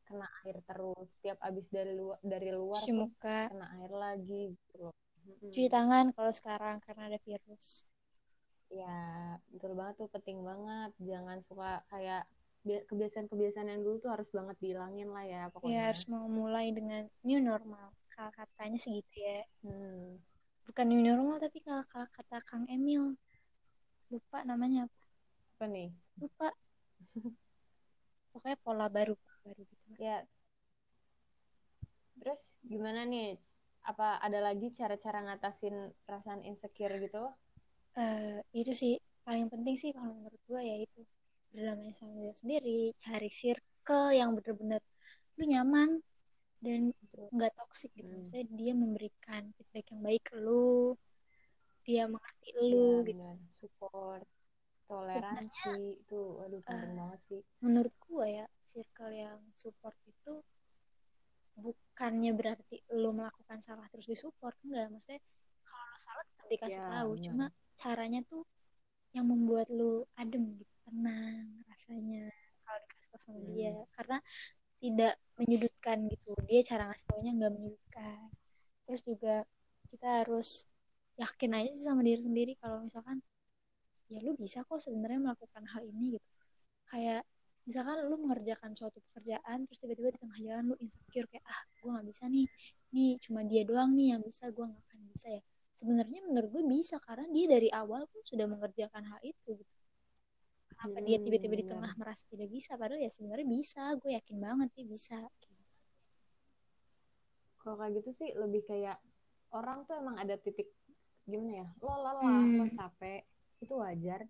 [0.06, 1.08] kena air terus.
[1.18, 3.50] Setiap abis dari luar dari luar cuci muka.
[3.50, 4.96] kena air lagi gitu loh.
[5.50, 7.90] Cuci tangan kalau sekarang karena ada virus.
[8.70, 8.98] Ya,
[9.50, 10.10] betul banget tuh.
[10.14, 10.92] Penting banget.
[11.02, 12.30] Jangan suka kayak
[12.64, 15.84] kebiasaan-kebiasaan yang dulu tuh harus banget dihilangin lah ya ya pokoknya.
[15.92, 20.20] harus mau mulai dengan new normal kalau katanya segitu ya Hmm.
[20.68, 23.04] bukan new normal tapi kalau kalau kata Kang Emil
[24.12, 25.02] lupa namanya apa
[25.58, 25.90] Apa nih?
[26.22, 26.48] lupa
[28.32, 29.14] pokoknya pola baru
[29.46, 29.92] baru gitu.
[30.00, 30.18] Ya.
[32.20, 33.38] Terus gimana nih?
[33.92, 35.76] Apa ada lagi cara-cara ngatasin
[36.08, 37.24] perasaan insecure gitu?
[38.02, 38.94] Eh, itu sih
[39.26, 41.00] paling penting sih kalau menurut gue ya itu
[41.54, 44.82] berdamai sama diri sendiri cari circle yang bener-bener
[45.38, 45.90] lu nyaman
[46.66, 46.80] dan
[47.36, 48.18] nggak toksik gitu Hmm.
[48.20, 50.96] maksudnya dia memberikan feedback yang baik ke lu
[51.88, 53.24] dia mengerti lu Ya, gitu.
[53.60, 54.24] Support,
[54.88, 57.42] toleransi itu aduh penting eh, banget sih.
[57.64, 60.34] menurut gue ya circle yang support itu
[61.64, 65.22] bukannya berarti lu melakukan salah terus disupport enggak maksudnya
[65.70, 67.24] kalau lu salah tetap dikasih Ya, tahu benar.
[67.26, 67.46] cuma
[67.82, 68.44] caranya tuh
[69.16, 72.24] yang membuat lu adem gitu tenang rasanya
[72.64, 73.50] kalau dikasih tahu sama Hmm.
[73.56, 74.18] dia karena
[74.84, 76.32] tidak menyudutkan gitu.
[76.50, 78.28] Dia cara ngasih taunya nggak menyudutkan.
[78.86, 79.36] Terus juga
[79.92, 80.50] kita harus
[81.24, 83.18] yakin aja sih sama diri sendiri kalau misalkan
[84.12, 86.30] ya lu bisa kok sebenarnya melakukan hal ini gitu.
[86.92, 87.24] Kayak
[87.68, 91.90] misalkan lu mengerjakan suatu pekerjaan terus tiba-tiba di tengah jalan lu insecure kayak ah gue
[91.96, 92.48] nggak bisa nih.
[92.96, 95.42] Nih cuma dia doang nih yang bisa gue nggak akan bisa ya.
[95.80, 99.83] Sebenarnya menurut gue bisa karena dia dari awal pun sudah mengerjakan hal itu gitu
[100.74, 101.72] kenapa dia Hmm, tiba-tiba di benar.
[101.72, 105.18] tengah merasa tidak bisa padahal ya sebenarnya bisa gue yakin banget dia bisa.
[107.62, 108.98] Kalau kayak gitu sih lebih kayak
[109.58, 110.68] orang tuh emang ada titik
[111.30, 111.68] gimana ya?
[111.84, 112.76] Lo lelah, lo Hmm.
[112.78, 113.22] capek,
[113.64, 114.22] itu wajar.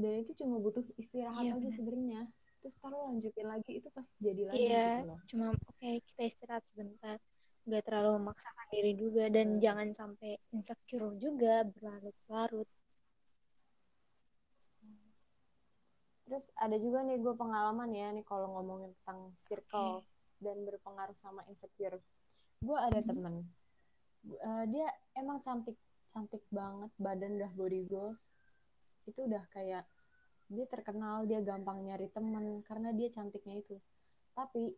[0.00, 1.78] Dan itu cuma butuh istirahat Iya, aja benar.
[1.78, 2.20] sebenarnya.
[2.60, 5.18] Terus kalau lanjutin lagi itu pasti jadi lagi Iya, gitu loh.
[5.30, 7.16] cuma oke kita istirahat sebentar.
[7.64, 9.62] nggak terlalu memaksakan diri juga dan Hmm.
[9.64, 12.68] jangan sampai insecure juga berlarut-larut
[16.34, 20.02] Terus ada juga nih gue pengalaman ya nih kalau ngomongin tentang circle
[20.42, 22.02] dan berpengaruh sama insecure.
[22.58, 23.06] Gue ada Mhm.
[23.06, 23.34] temen,
[24.34, 25.78] eh, dia emang cantik,
[26.10, 28.18] cantik banget, badan udah body goals.
[29.06, 29.86] Itu udah kayak
[30.50, 33.78] dia terkenal, dia gampang nyari temen karena dia cantiknya itu.
[34.34, 34.74] Tapi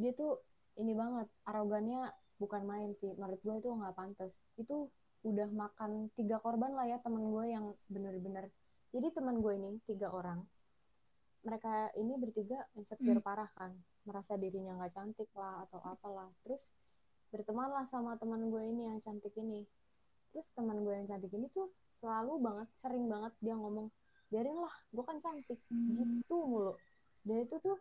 [0.00, 0.40] dia tuh
[0.80, 3.12] ini banget, arogannya bukan main sih.
[3.12, 4.32] Menurut gue itu nggak pantas.
[4.56, 4.88] Itu
[5.20, 8.48] udah makan tiga korban lah ya temen gue yang bener-bener
[8.94, 10.42] jadi teman gue ini tiga orang.
[11.46, 13.26] Mereka ini bertiga insecure Hmm.
[13.26, 13.72] parah kan.
[14.06, 16.30] Merasa dirinya nggak cantik lah atau apalah.
[16.42, 16.66] Terus
[17.30, 19.66] berteman lah sama teman gue ini yang cantik ini.
[20.34, 23.90] Terus teman gue yang cantik ini tuh selalu banget sering banget dia ngomong
[24.26, 25.58] biarin lah gue kan cantik.
[25.70, 26.22] Hmm.
[26.22, 26.74] gitu mulu.
[27.26, 27.78] Dan itu tuh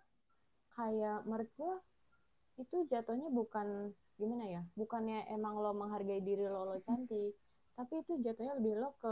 [0.76, 1.76] kayak menurut gue
[2.56, 7.36] itu jatuhnya bukan gimana ya bukannya emang lo menghargai diri lo lo cantik
[7.76, 9.12] tapi itu jatuhnya lebih lo ke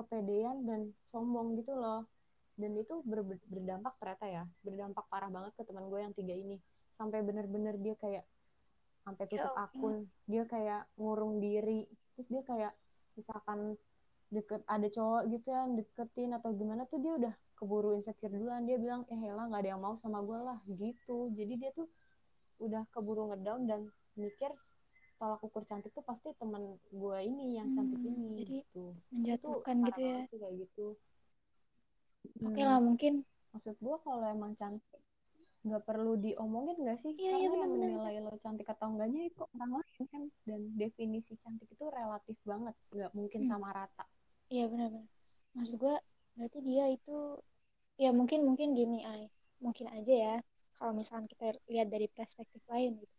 [0.00, 2.08] kepedean dan sombong gitu loh.
[2.56, 6.32] Dan itu ber- ber- berdampak ternyata ya berdampak parah banget ke teman gue yang tiga
[6.32, 6.56] ini.
[6.88, 8.24] Sampai bener-bener dia kayak
[9.04, 11.88] sampai Ya tutup akun dia kayak ngurung diri.
[12.16, 12.72] Terus dia kayak
[13.16, 13.76] misalkan
[14.30, 18.64] deket ada cowok gitu yang deketin atau gimana tuh dia udah keburu insecure duluan.
[18.64, 21.32] Dia bilang eh lah nggak ada yang mau sama gue lah gitu.
[21.36, 21.88] Jadi dia tuh
[22.60, 23.80] udah keburu ngedown dan
[24.20, 24.52] mikir
[25.20, 26.62] tolak ukur cantik tuh pasti teman
[27.00, 28.84] gue ini yang cantik Hmm, ini jadi gitu.
[29.34, 30.18] Itu menjatuhkan gitu ya?
[30.42, 30.86] kayak gitu.
[32.46, 33.12] Oke Hmm, lah mungkin.
[33.52, 35.02] Maksud gue kalau emang cantik
[35.66, 37.14] nggak perlu diomongin nggak sih?
[37.20, 40.22] Iya iya karena yang benar-benar menilai lo cantik atau enggaknya itu orang lain kan?
[40.48, 43.50] Dan definisi cantik itu relatif banget nggak mungkin Hmm.
[43.50, 44.04] sama rata.
[44.52, 45.08] Iya benar-benar
[45.56, 45.94] maksud gue
[46.36, 47.10] berarti dia itu
[48.04, 49.22] ya mungkin mungkin gini ay
[49.64, 50.34] mungkin aja ya
[50.78, 53.16] kalau misalkan kita lihat dari perspektif lain gitu.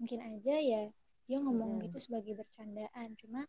[0.00, 0.80] Mungkin aja ya
[1.28, 1.84] dia ngomong Mm-mm.
[1.84, 3.40] gitu sebagai bercandaan cuma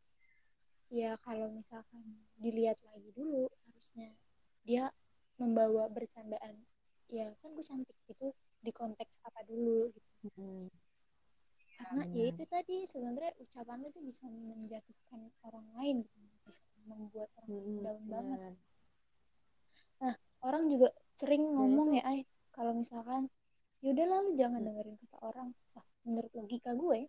[1.00, 2.04] ya kalau misalkan
[2.44, 4.10] dilihat lagi dulu harusnya
[4.68, 4.84] dia
[5.42, 6.56] membawa bercandaan
[7.18, 8.28] ya kan gue cantik itu
[8.66, 10.70] di konteks apa dulu gitu Mm-mm.
[11.80, 16.20] karena ya itu tadi sebenarnya ucapan lu tuh bisa menjatuhkan orang lain gitu.
[16.48, 18.54] bisa membuat orang Mm-mm, down banget benar.
[20.48, 20.88] orang juga
[21.20, 22.20] sering Dan ngomong itu ya ay
[22.56, 23.22] kalau misalkan
[23.84, 24.68] yaudahlah lu jangan Mm.
[24.68, 27.00] dengerin kata orang lah menurut logika gue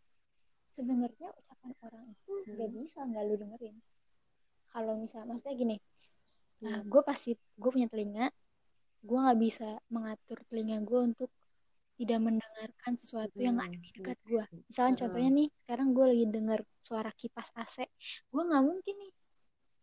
[0.76, 2.76] sebenarnya ucapan orang itu nggak Mm.
[2.78, 3.76] bisa nggak lu dengerin.
[4.72, 5.76] Kalau misal maksudnya gini
[6.68, 6.90] ah, Iya.
[6.92, 7.30] gue pasti
[7.62, 8.26] gue punya telinga
[9.08, 11.30] gue nggak bisa mengatur telinga gue untuk
[12.00, 15.02] tidak mendengarkan sesuatu yang ada di dekat gue misalkan Mm-mm.
[15.02, 17.76] contohnya nih sekarang gue lagi dengar suara kipas AC
[18.32, 19.12] gue nggak mungkin nih.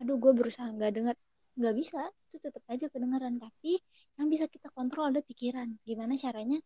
[0.01, 1.15] Aduh gue berusaha nggak dengar
[1.60, 3.36] nggak bisa itu tetap aja kedengeran.
[3.45, 3.71] Tapi
[4.17, 5.69] yang bisa kita kontrol ada pikiran.
[5.89, 6.58] Gimana caranya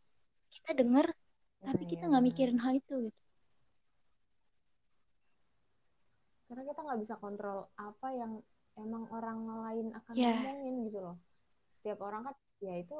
[0.54, 1.06] kita dengar
[1.68, 3.22] tapi kita nggak mikirin hal itu gitu
[6.48, 8.40] karena kita nggak bisa kontrol apa yang
[8.80, 10.32] emang orang lain akan Ya.
[10.32, 11.18] ngomongin gitu loh.
[11.78, 12.98] Setiap orang kan ya itu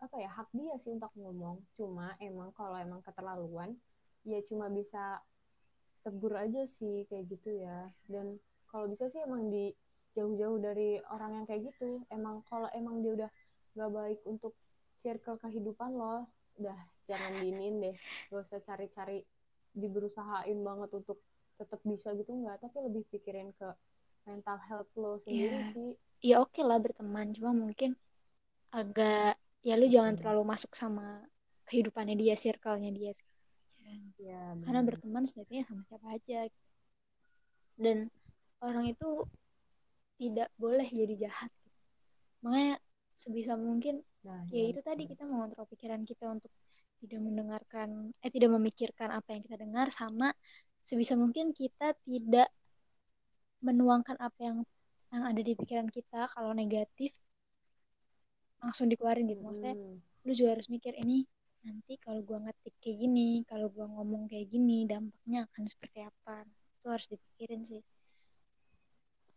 [0.00, 1.60] apa ya hak dia sih untuk ngomong.
[1.76, 3.76] Cuma emang kalau emang keterlaluan
[4.24, 5.20] ya cuma bisa
[6.00, 7.92] tegur aja sih kayak gitu ya.
[8.08, 8.40] Dan
[8.72, 9.74] kalau bisa sih emang di
[10.16, 12.00] jauh-jauh dari orang yang kayak gitu.
[12.08, 13.30] Emang kalau emang dia udah
[13.76, 14.56] gak baik untuk
[14.96, 16.24] circle kehidupan lo
[16.56, 17.96] udah jangan diinin deh.
[18.32, 19.22] Gak usah cari-cari
[19.70, 21.20] diberusahain banget untuk
[21.60, 23.68] tetap bisa gitu nggak tapi lebih pikirin ke
[24.28, 25.72] mental health lo sendiri Iya.
[25.72, 25.88] sih.
[26.28, 27.26] Ya oke lah berteman.
[27.36, 27.90] Cuma mungkin
[28.80, 29.34] agak
[29.68, 30.20] ya lu jangan Hmm.
[30.20, 31.06] terlalu masuk sama
[31.68, 33.12] kehidupannya dia circle-nya dia
[34.26, 36.40] ya karena berteman sejatinya sama siapa aja.
[37.82, 37.98] Dan
[38.66, 39.10] orang itu
[40.20, 41.50] tidak boleh jadi jahat.
[42.44, 42.76] Makanya
[43.14, 46.52] sebisa mungkin nah ya itu tadi kita mengontrol pikiran kita untuk
[47.00, 47.88] tidak mendengarkan
[48.24, 50.28] eh tidak memikirkan apa yang kita dengar sama
[50.90, 52.48] sebisa mungkin kita tidak
[53.66, 54.58] menuangkan apa yang
[55.14, 57.10] yang ada di pikiran kita kalau negatif
[58.62, 60.02] langsung dikeluarin gitu maksudnya Mm-mm.
[60.26, 61.18] lu juga harus mikir ini
[61.66, 66.34] nanti kalau gua ngetik kayak gini kalau gua ngomong kayak gini dampaknya akan seperti apa
[66.76, 67.82] itu harus dipikirin sih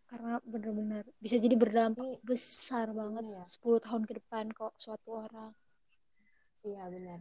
[0.10, 4.74] karena benar-benar bisa jadi berdampak Ini besar banget gimana ya 10 tahun ke depan kok
[4.84, 5.52] suatu orang
[6.70, 7.20] Iya benar.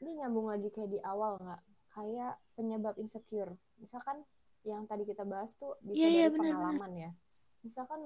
[0.00, 1.60] Ini nyambung lagi kayak di awal nggak?
[1.90, 3.52] Kayak penyebab insecure.
[3.78, 4.22] Misalkan
[4.62, 7.10] yang tadi kita bahas tuh bisa Iya, iya, dari benar, pengalaman ya.
[7.64, 8.00] Misalkan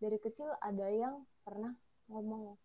[0.00, 1.76] dari kecil ada yang pernah
[2.08, 2.56] ngomong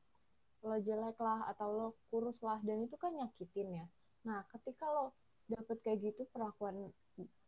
[0.66, 3.86] lo jelek lah atau lo kurus lah dan itu kan nyakitin ya.
[4.26, 5.14] Nah ketika lo
[5.46, 6.90] dapet kayak gitu perlakuan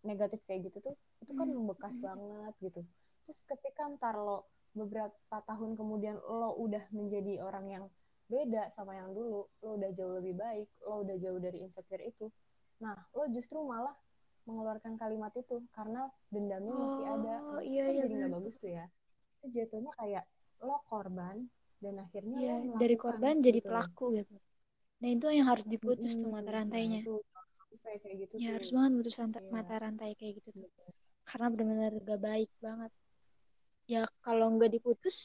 [0.05, 1.57] negatif kayak gitu tuh itu kan Hmm.
[1.65, 2.81] membekas banget gitu.
[3.25, 4.45] Terus ketika ntar lo
[4.77, 7.85] beberapa tahun kemudian lo udah menjadi orang yang
[8.27, 12.27] beda sama yang dulu lo udah jauh lebih baik lo udah jauh dari insecure itu
[12.83, 13.95] nah lo justru malah
[14.47, 16.01] mengeluarkan kalimat itu karena
[16.33, 18.85] dendamnya masih ada Oh, itu iya, kan iya, jadi nggak bagus tuh ya
[19.37, 20.23] itu jatuhnya kayak
[20.65, 21.37] lo korban
[21.83, 24.33] dan akhirnya Iya, lo dari korban jadi gitu loh pelaku gitu.
[25.01, 26.99] Nah, itu yang harus diputus tuh mata rantainya.
[27.01, 27.13] itu
[28.03, 29.51] kayak gitu Ya tuh harus banget putus rantai, Iya.
[29.55, 30.69] mata rantai kayak gitu tuh.
[31.29, 32.91] Karena benar-benar gak baik banget.
[33.93, 35.15] Ya kalau nggak diputus,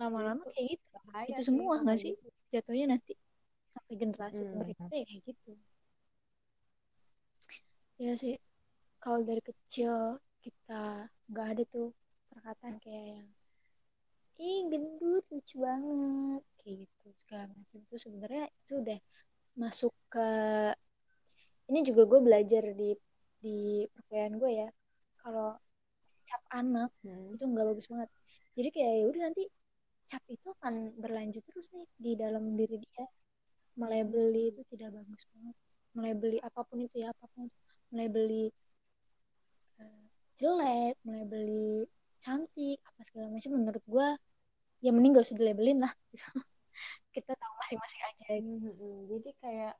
[0.00, 0.86] lama-lama itu kayak gitu.
[0.94, 2.12] bahaya Itu semua nggak sih?
[2.14, 3.12] gitu Jatuhnya nanti
[3.74, 4.60] sampai generasi Mm.
[4.60, 5.50] berikutnya ya kayak gitu.
[8.04, 8.34] Ya sih,
[9.02, 9.94] kalau dari kecil
[10.44, 10.82] kita
[11.30, 11.88] nggak ada tuh
[12.30, 13.26] perkataan kayak yang
[14.48, 17.78] ih gendut lucu banget kayak gitu segala macam.
[17.90, 18.98] Tuh sebenarnya itu udah
[19.62, 20.26] masuk ke
[21.70, 22.90] ini juga gue belajar di
[23.44, 23.56] di
[23.94, 24.68] perkuliahan gue ya.
[25.22, 25.48] Kalau
[26.28, 27.34] cap anak Hmm.
[27.36, 28.10] itu nggak bagus banget.
[28.56, 29.42] Jadi kayak ya udah nanti
[30.10, 33.06] cap itu akan berlanjut terus nih di dalam diri dia.
[33.80, 35.56] Melebeli itu tidak bagus banget.
[35.96, 37.67] Melebeli apa pun itu ya apa pun itu.
[37.94, 38.52] Melebeli
[39.80, 40.02] eh,
[40.36, 41.86] jelek melebeli
[42.18, 44.08] cantik apa segala macam menurut gue
[44.82, 46.26] ya mending gak usah dilabelin lah gitu.
[47.14, 48.46] kita tahu masing-masing aja gitu.
[48.46, 48.96] Mm-mm.
[49.10, 49.74] jadi kayak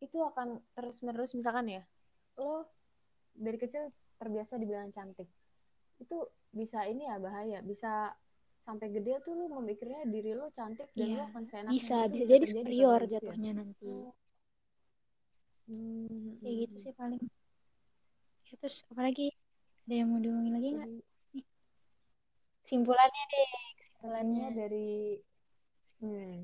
[0.00, 1.82] itu akan terus menerus misalkan ya
[2.40, 2.68] lo
[3.36, 5.28] dari kecil terbiasa dibilang cantik
[6.00, 6.16] itu
[6.52, 8.12] bisa ini ya bahaya bisa
[8.64, 12.12] sampai gede tuh lo memikirnya diri lo cantik dan Iya, lo akan seenaknya bisa itu
[12.16, 14.12] bisa jadi superior gitu ya jatuhnya nanti Oh.
[15.70, 17.22] Hmm, kayak gitu sih paling.
[18.50, 19.30] Ya, terus apalagi?
[19.86, 20.90] Ada yang mau diomongin lagi nggak?
[22.66, 24.38] Kesimpulannya deh kesimpulannya.
[24.42, 24.90] Katanya dari
[26.02, 26.34] hmm,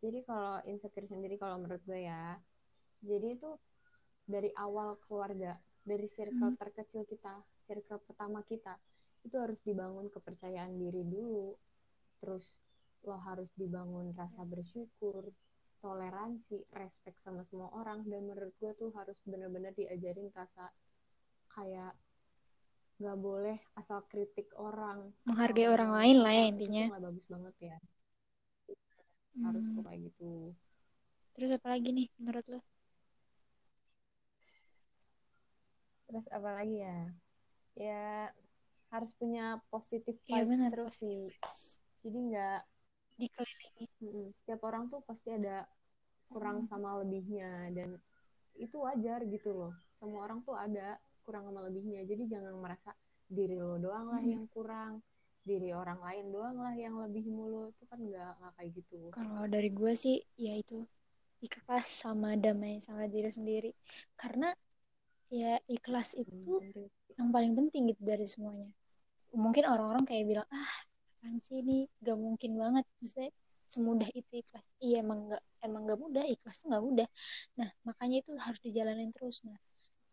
[0.00, 2.36] jadi kalau insecure sendiri kalau menurut gue ya
[3.04, 3.50] jadi itu
[4.28, 6.60] dari awal keluarga dari circle Hmm.
[6.60, 8.76] terkecil kita circle pertama kita
[9.24, 11.56] itu harus dibangun kepercayaan diri dulu.
[12.20, 12.60] Terus
[13.04, 15.32] lo harus dibangun rasa bersyukur
[15.84, 20.64] toleransi respect sama semua orang dan menurut gue tuh harus bener-bener diajarin rasa
[21.54, 21.92] kayak
[22.98, 24.98] nggak boleh asal kritik orang.
[25.30, 26.84] Asal menghargai orang lain lah ya intinya.
[26.90, 27.76] nggak bagus banget ya.
[29.44, 29.74] Harus Hmm.
[29.74, 30.32] tuh kayak gitu.
[31.38, 32.58] Terus apa lagi nih menurut lo
[36.08, 36.98] terus apa lagi ya?
[37.76, 38.02] Ya
[38.92, 41.60] harus punya positive iya vibes benar terus positive sih vibes.
[42.02, 42.60] Jadi nggak
[43.20, 43.86] dikelilingi.
[44.02, 45.56] Mm, setiap orang tuh pasti ada
[46.32, 46.68] kurang Hmm.
[46.70, 47.90] sama lebihnya dan
[48.64, 49.72] itu wajar gitu loh.
[49.98, 50.88] Semua orang tuh ada
[51.24, 52.00] kurang sama lebihnya.
[52.10, 52.90] Jadi jangan merasa
[53.28, 54.32] diri lo doang lah Mm-mm.
[54.32, 54.92] yang kurang
[55.48, 57.70] diri orang lain doang lah yang lebih mulu.
[57.74, 59.02] Itu kan nggak nggak kayak gitu.
[59.14, 60.76] Kalau dari gue sih ya itu
[61.46, 63.70] ikhlas sama damai sama diri sendiri.
[64.20, 64.48] Karena
[65.40, 68.68] ya ikhlas itu Hmm, yang paling penting gitu dari semuanya.
[69.44, 70.72] Mungkin orang-orang kayak bilang ah
[71.18, 71.90] apaan sih ini?
[72.06, 72.84] Gak mungkin banget.
[73.02, 73.30] Maksudnya
[73.66, 74.66] semudah itu ikhlas.
[74.78, 76.24] Iya emang gak emang gak mudah.
[76.24, 77.08] Ikhlas tuh gak mudah.
[77.58, 79.42] Nah makanya itu harus dijalanin terus.
[79.42, 79.58] Nah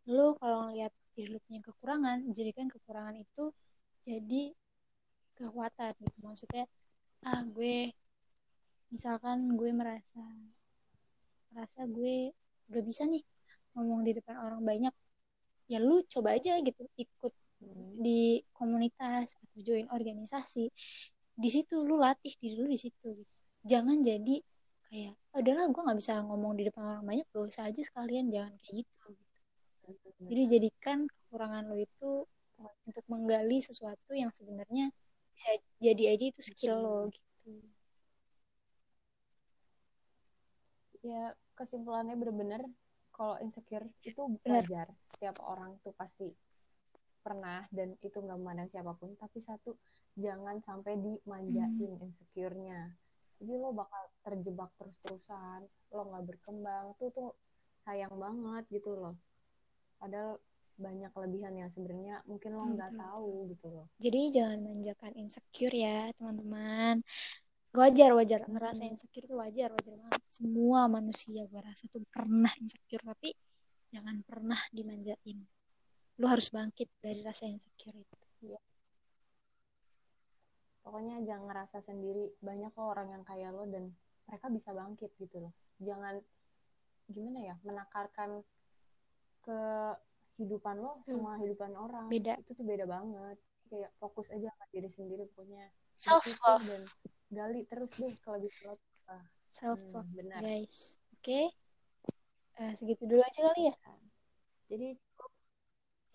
[0.10, 3.44] lu kalau ngeliat diri lu punya kekurangan jadikan kekurangan itu
[4.02, 4.44] jadi
[5.38, 6.18] kekuatan gitu.
[6.26, 6.66] Maksudnya
[7.30, 7.94] ah gue
[8.94, 10.22] misalkan gue merasa
[11.54, 12.34] merasa gue
[12.74, 13.22] gak bisa nih
[13.78, 14.94] ngomong di depan orang banyak
[15.70, 16.82] ya lu coba aja gitu.
[16.98, 17.34] Ikut.
[17.96, 20.68] Di komunitas atau join organisasi
[21.36, 23.34] di situ lu latih diri lu di situ gitu.
[23.68, 24.40] jangan jadi
[24.88, 28.32] kayak "Oh, udahlah gue nggak bisa ngomong di depan orang banyak gak usah aja sekalian
[28.32, 29.12] jangan kayak gitu,
[29.92, 30.10] gitu.
[30.32, 32.12] jadi jadikan kekurangan lo itu
[32.88, 34.88] untuk menggali sesuatu yang sebenarnya
[35.36, 35.52] bisa
[35.84, 37.52] jadi aja itu skill lo gitu
[41.06, 42.66] ya kesimpulannya bener-bener
[43.14, 44.66] kalau insecure itu Bener.
[44.66, 46.34] wajar setiap orang tuh pasti
[47.26, 49.74] pernah dan itu nggak memandang siapa pun tapi satu
[50.14, 52.94] jangan sampai dimanjain insecure-nya.
[53.42, 57.30] Jadi lo bakal terjebak terus-terusan lo nggak berkembang tuh tuh
[57.82, 59.18] sayang banget gitu loh.
[59.98, 60.38] Padahal
[60.76, 63.86] banyak kelebihan yang sebenarnya mungkin lo nggak betul, tahu gitu loh.
[64.00, 67.02] Jadi jangan manjakan insecure ya teman-teman.
[67.76, 68.40] Wajar wajar.
[68.48, 68.56] Hmm.
[68.56, 70.24] ngerasa insecure tuh wajar wajar banget.
[70.30, 73.36] Semua manusia gue rasa tuh pernah insecure tapi
[73.92, 75.44] jangan pernah dimanjain
[76.16, 78.16] lu harus bangkit dari rasa insecure itu.
[80.86, 82.30] Pokoknya jangan ngerasa sendiri.
[82.40, 83.90] Banyak kok orang yang kayak lo dan
[84.30, 85.54] mereka bisa bangkit gitu loh.
[85.82, 86.22] Jangan
[87.10, 88.42] gimana ya menakarkan
[89.42, 89.60] ke
[90.38, 91.22] kehidupan lo Betul.
[91.22, 92.06] sama kehidupan orang.
[92.08, 92.38] Beda.
[92.38, 93.38] itu tuh beda banget.
[93.66, 95.66] Kayak fokus aja sama diri sendiri pokoknya.
[95.98, 96.82] Self love dan
[97.34, 98.74] gali terus deh kelebihan lo.
[98.78, 99.18] Apa.
[99.50, 100.40] self Hmm, love benar.
[100.46, 101.02] guys.
[101.18, 101.50] Oke.
[102.56, 103.76] Eh, segitu dulu aja kali ya.
[104.70, 104.88] Jadi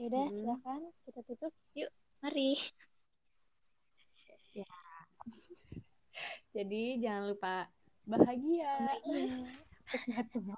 [0.01, 0.39] yaudah Mm-mm.
[0.41, 1.93] silakan kita tutup yuk
[2.25, 2.57] mari
[6.57, 7.69] jadi jangan lupa
[8.09, 9.45] bahagia bahagia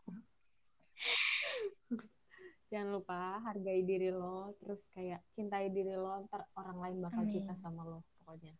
[2.70, 7.34] jangan lupa hargai diri lo terus kayak cintai diri lo ntar orang lain bakal Amin.
[7.34, 8.55] cinta sama lo pokoknya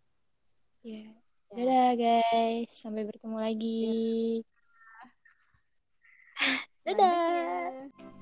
[0.83, 1.07] Ya.
[1.07, 1.14] Ya.
[1.55, 3.87] Dadah guys, sampai bertemu lagi.
[6.83, 7.87] Lanjut Dadah.
[7.87, 8.22] ya